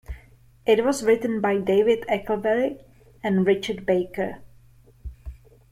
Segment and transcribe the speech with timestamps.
[0.65, 2.83] It was written by David Eckelberry
[3.23, 4.39] and Richard Baker.